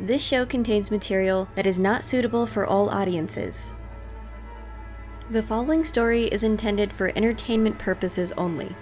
[0.00, 3.74] This show contains material that is not suitable for all audiences.
[5.30, 8.74] The following story is intended for entertainment purposes only.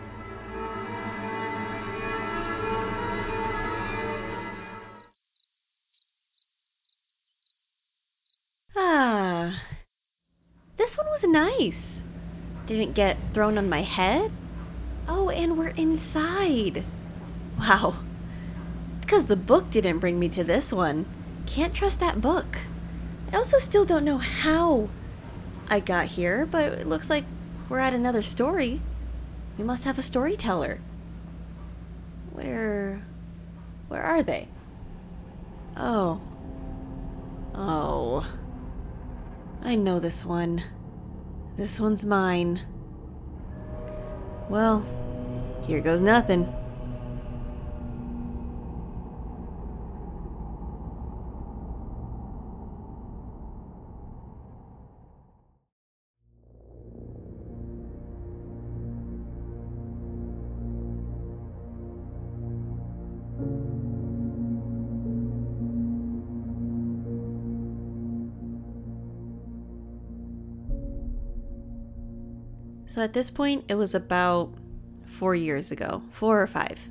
[8.76, 9.62] Ah,
[10.76, 12.02] this one was nice.
[12.66, 14.30] Didn't get thrown on my head.
[15.06, 16.84] Oh, and we're inside.
[17.58, 17.94] Wow.
[19.10, 21.04] Because the book didn't bring me to this one.
[21.44, 22.58] Can't trust that book.
[23.32, 24.88] I also still don't know how
[25.68, 27.24] I got here, but it looks like
[27.68, 28.80] we're at another story.
[29.58, 30.78] We must have a storyteller.
[32.34, 33.00] Where.
[33.88, 34.46] Where are they?
[35.76, 36.20] Oh.
[37.52, 38.32] Oh.
[39.60, 40.62] I know this one.
[41.56, 42.60] This one's mine.
[44.48, 44.84] Well,
[45.66, 46.54] here goes nothing.
[72.90, 74.52] So at this point, it was about
[75.06, 76.90] four years ago, four or five.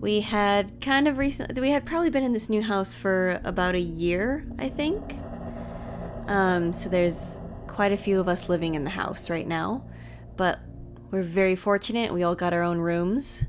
[0.00, 3.76] We had kind of recently, we had probably been in this new house for about
[3.76, 5.16] a year, I think.
[6.26, 9.84] Um, so there's quite a few of us living in the house right now,
[10.36, 10.58] but
[11.12, 12.12] we're very fortunate.
[12.12, 13.44] We all got our own rooms.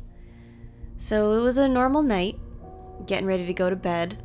[0.98, 2.38] So it was a normal night,
[3.08, 4.24] getting ready to go to bed,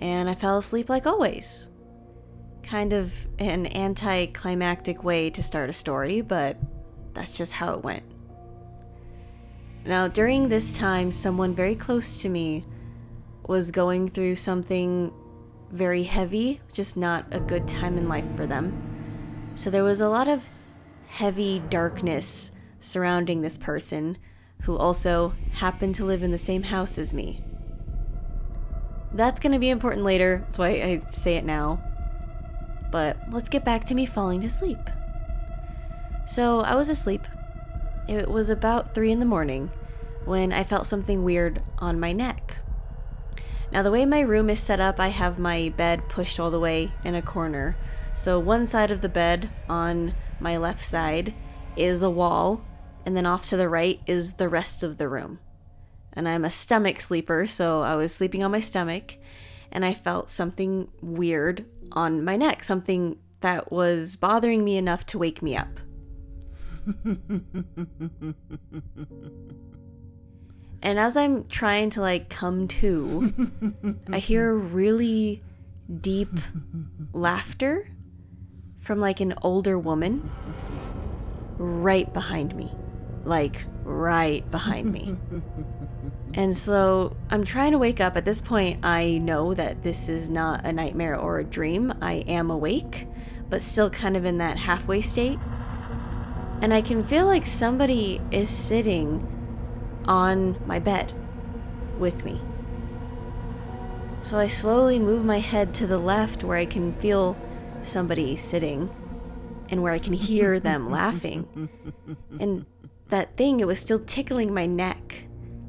[0.00, 1.68] and I fell asleep like always
[2.68, 6.58] kind of an anticlimactic way to start a story, but
[7.14, 8.02] that's just how it went.
[9.86, 12.66] Now, during this time, someone very close to me
[13.46, 15.14] was going through something
[15.72, 19.52] very heavy, just not a good time in life for them.
[19.54, 20.44] So there was a lot of
[21.08, 24.18] heavy darkness surrounding this person
[24.62, 27.42] who also happened to live in the same house as me.
[29.14, 31.87] That's going to be important later, that's why I say it now.
[32.90, 34.78] But let's get back to me falling to sleep.
[36.26, 37.26] So I was asleep.
[38.08, 39.70] It was about 3 in the morning
[40.24, 42.58] when I felt something weird on my neck.
[43.70, 46.60] Now, the way my room is set up, I have my bed pushed all the
[46.60, 47.76] way in a corner.
[48.14, 51.34] So, one side of the bed on my left side
[51.76, 52.64] is a wall,
[53.04, 55.38] and then off to the right is the rest of the room.
[56.14, 59.16] And I'm a stomach sleeper, so I was sleeping on my stomach,
[59.70, 65.18] and I felt something weird on my neck, something that was bothering me enough to
[65.18, 65.68] wake me up.
[70.82, 73.32] and as I'm trying to like come to,
[74.12, 75.42] I hear really
[76.00, 76.30] deep
[77.12, 77.90] laughter
[78.80, 80.30] from like an older woman
[81.58, 82.72] right behind me.
[83.24, 85.16] Like right behind me.
[86.34, 88.16] And so I'm trying to wake up.
[88.16, 91.92] At this point, I know that this is not a nightmare or a dream.
[92.00, 93.06] I am awake,
[93.48, 95.38] but still kind of in that halfway state.
[96.60, 99.26] And I can feel like somebody is sitting
[100.06, 101.12] on my bed
[101.98, 102.40] with me.
[104.20, 107.36] So I slowly move my head to the left where I can feel
[107.82, 108.90] somebody sitting
[109.70, 111.68] and where I can hear them laughing.
[112.40, 112.66] And
[113.08, 115.07] that thing, it was still tickling my neck.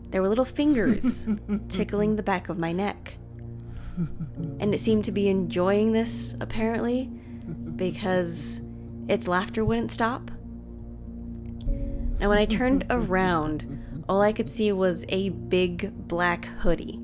[0.09, 1.27] There were little fingers
[1.69, 3.17] tickling the back of my neck.
[4.59, 7.05] And it seemed to be enjoying this, apparently,
[7.75, 8.61] because
[9.07, 10.31] its laughter wouldn't stop.
[12.19, 16.99] Now, when I turned around, all I could see was a big black hoodie.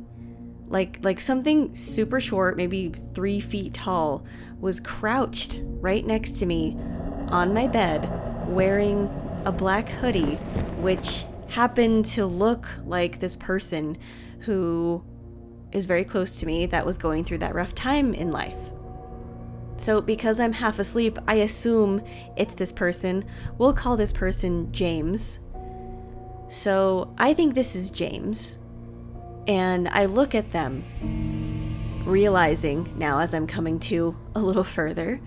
[0.68, 4.26] Like, like something super short, maybe three feet tall,
[4.60, 6.78] was crouched right next to me
[7.30, 8.10] on my bed,
[8.48, 9.10] wearing
[9.46, 10.36] a black hoodie,
[10.82, 13.98] which happened to look like this person
[14.40, 15.04] who
[15.72, 18.72] is very close to me that was going through that rough time in life.
[19.78, 22.02] So, because I'm half asleep, I assume
[22.38, 23.26] it's this person.
[23.58, 25.42] We'll call this person James.
[26.48, 28.58] So, I think this is James.
[29.48, 30.84] And I look at them,
[32.06, 35.20] realizing now as I'm coming to a little further,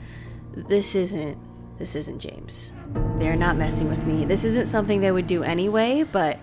[0.55, 1.39] this isn't
[1.79, 2.73] this isn't James.
[3.19, 4.25] They're not messing with me.
[4.25, 6.39] This isn't something they would do anyway, but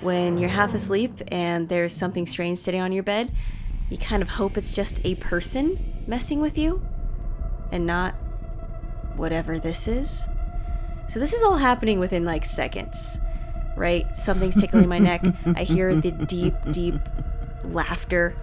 [0.00, 3.32] when you're half asleep and there's something strange sitting on your bed,
[3.90, 6.86] you kind of hope it's just a person messing with you
[7.72, 8.14] and not
[9.16, 10.28] whatever this is.
[11.08, 13.18] So this is all happening within like seconds,
[13.76, 14.14] right?
[14.14, 15.24] Something's tickling my neck.
[15.56, 16.94] I hear the deep, deep
[17.64, 18.36] laughter.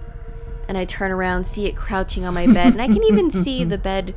[0.67, 3.63] and I turn around, see it crouching on my bed, and I can even see
[3.63, 4.15] the bed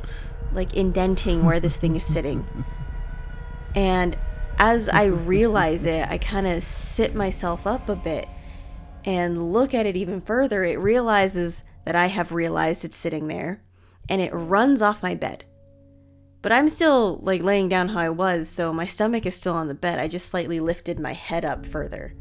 [0.51, 2.45] like indenting where this thing is sitting.
[3.75, 4.17] And
[4.57, 8.27] as I realize it, I kind of sit myself up a bit
[9.05, 10.63] and look at it even further.
[10.63, 13.63] It realizes that I have realized it's sitting there
[14.07, 15.45] and it runs off my bed.
[16.41, 19.67] But I'm still like laying down how I was, so my stomach is still on
[19.67, 19.99] the bed.
[19.99, 22.15] I just slightly lifted my head up further.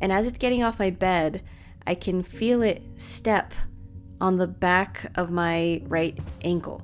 [0.00, 1.42] And as it's getting off my bed,
[1.86, 3.52] I can feel it step
[4.20, 6.82] on the back of my right ankle.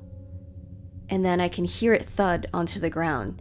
[1.08, 3.40] And then I can hear it thud onto the ground.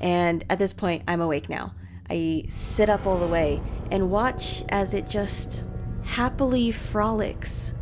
[0.00, 1.74] And at this point, I'm awake now.
[2.10, 5.64] I sit up all the way and watch as it just
[6.04, 7.74] happily frolics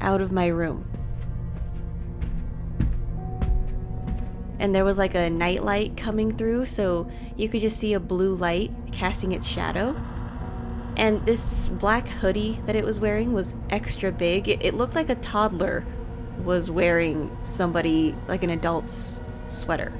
[0.00, 0.88] out of my room.
[4.58, 8.34] And there was like a nightlight coming through, so you could just see a blue
[8.34, 9.96] light casting its shadow.
[10.96, 14.48] And this black hoodie that it was wearing was extra big.
[14.48, 15.84] It, it looked like a toddler
[16.44, 19.92] was wearing somebody, like an adult's sweater.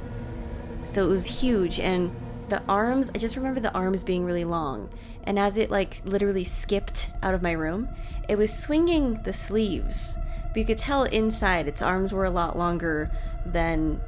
[0.85, 1.81] So it was huge.
[1.81, 2.15] And
[2.49, 4.91] the arms, I just remember the arms being really long.
[5.25, 7.89] And as it like literally skipped out of my room,
[8.29, 10.19] it was swinging the sleeves.
[10.49, 13.11] But you could tell inside its arms were a lot longer
[13.45, 14.01] than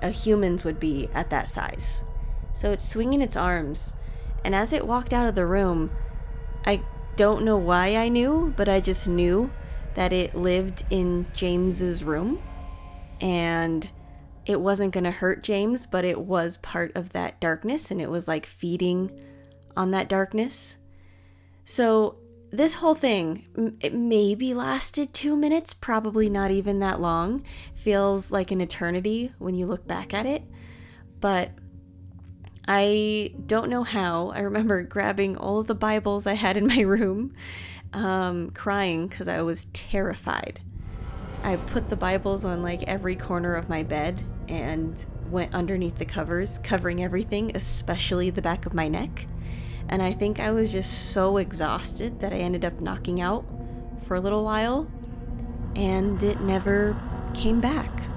[0.00, 2.04] a human's would be at that size.
[2.54, 3.96] So it's swinging its arms.
[4.44, 5.90] And as it walked out of the room,
[6.64, 6.82] I
[7.16, 9.50] don't know why I knew, but I just knew
[9.94, 12.40] that it lived in James's room
[13.20, 13.90] and
[14.50, 18.10] it wasn't going to hurt James, but it was part of that darkness and it
[18.10, 19.16] was like feeding
[19.76, 20.76] on that darkness.
[21.64, 22.16] So
[22.50, 27.44] this whole thing it maybe lasted 2 minutes, probably not even that long.
[27.76, 30.42] Feels like an eternity when you look back at it.
[31.20, 31.52] But
[32.66, 34.30] I don't know how.
[34.30, 37.34] I remember grabbing all of the Bibles I had in my room,
[37.92, 40.60] um, crying because I was terrified.
[41.44, 46.04] I put the Bibles on like every corner of my bed and went underneath the
[46.04, 49.26] covers, covering everything, especially the back of my neck.
[49.88, 53.44] And I think I was just so exhausted that I ended up knocking out
[54.02, 54.90] for a little while,
[55.76, 57.00] and it never
[57.32, 58.09] came back.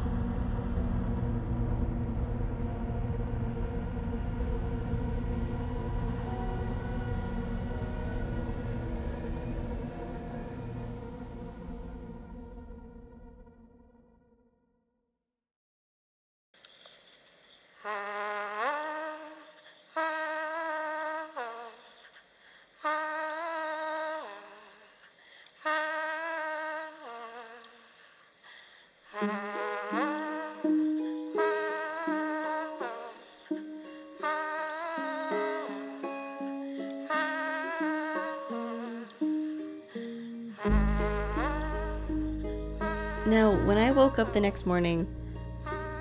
[43.33, 45.07] Now, when I woke up the next morning,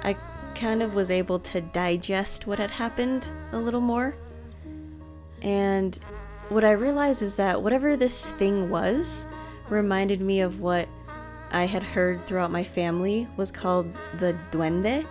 [0.02, 0.18] I
[0.54, 4.14] kind of was able to digest what had happened a little more.
[5.40, 5.98] And
[6.50, 9.24] what I realized is that whatever this thing was
[9.70, 10.90] reminded me of what
[11.50, 15.06] I had heard throughout my family was called the duende,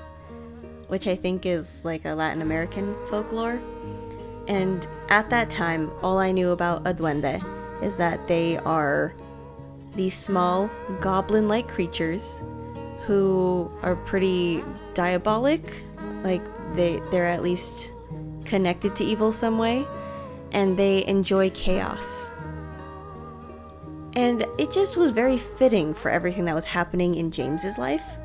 [0.89, 3.59] which I think is like a Latin American folklore.
[4.47, 7.43] And at that time, all I knew about a duende
[7.81, 9.15] is that they are
[9.95, 10.69] these small
[10.99, 12.41] goblin like creatures
[13.01, 15.83] who are pretty diabolic
[16.23, 16.43] like
[16.75, 17.93] they they're at least
[18.45, 19.85] connected to evil some way
[20.51, 22.31] and they enjoy chaos.
[24.13, 28.19] And it just was very fitting for everything that was happening in James's life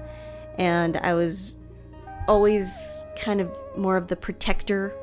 [0.58, 1.56] and I was
[2.26, 4.94] always kind of more of the protector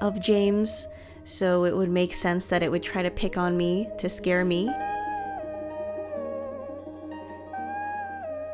[0.00, 0.86] of James
[1.24, 4.44] so it would make sense that it would try to pick on me to scare
[4.44, 4.70] me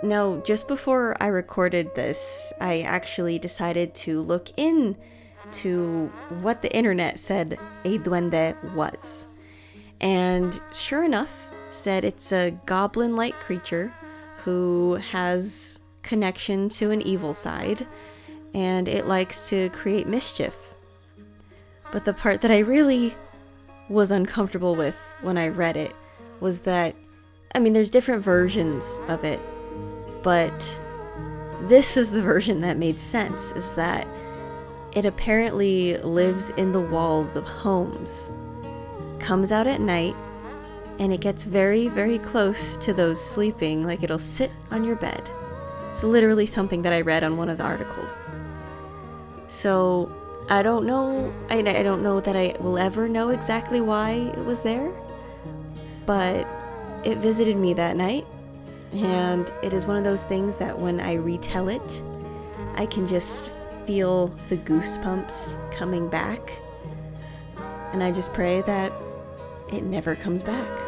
[0.03, 4.97] Now, just before I recorded this, I actually decided to look in
[5.53, 9.29] to what the internet said a duende was.
[10.01, 13.95] And sure enough, said it's a goblin like creature
[14.39, 17.87] who has connection to an evil side
[18.55, 20.71] and it likes to create mischief.
[21.93, 23.15] But the part that I really
[23.89, 25.95] was uncomfortable with when I read it
[26.41, 26.97] was that,
[27.55, 29.41] I mean, there's different versions of it
[30.23, 30.81] but
[31.63, 34.07] this is the version that made sense is that
[34.93, 38.33] it apparently lives in the walls of homes,
[39.19, 40.15] comes out at night,
[40.99, 45.31] and it gets very, very close to those sleeping, like it'll sit on your bed.
[45.91, 48.31] It's literally something that I read on one of the articles.
[49.49, 50.11] So
[50.51, 54.45] I don't know, I, I don't know that I will ever know exactly why it
[54.45, 54.93] was there,
[56.05, 56.47] but
[57.05, 58.27] it visited me that night,
[58.93, 62.03] and it is one of those things that when I retell it,
[62.75, 63.53] I can just
[63.87, 66.41] feel the goosebumps coming back.
[67.93, 68.93] And I just pray that
[69.73, 70.82] it never comes back.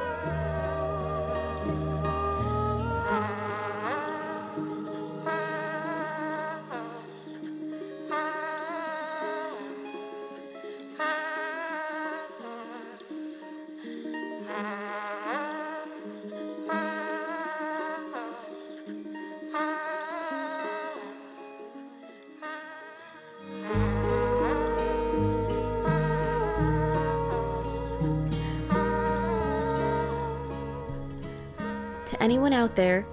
[32.06, 33.06] To anyone out there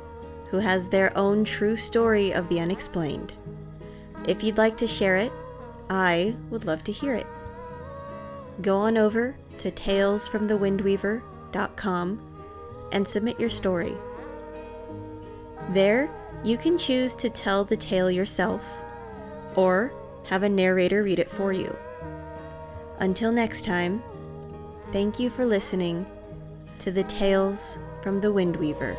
[0.50, 3.34] who has their own true story of the unexplained,
[4.28, 5.32] if you'd like to share it,
[5.90, 7.28] I would love to hear it.
[8.62, 12.22] Go on over to talesfromthewindweaver.com
[12.92, 13.96] and submit your story.
[15.70, 16.10] There,
[16.44, 18.70] you can choose to tell the tale yourself
[19.56, 19.94] or
[20.26, 21.74] have a narrator read it for you.
[23.00, 24.04] Until next time,
[24.92, 26.06] thank you for listening
[26.82, 28.98] to the Tales from the Windweaver.